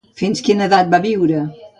Fins 0.19 0.39
quina 0.47 0.65
edat 0.69 0.89
va 0.95 1.01
viure? 1.03 1.43